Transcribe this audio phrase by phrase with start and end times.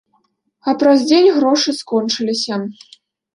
[0.71, 2.59] А праз дзень грошы скончыліся.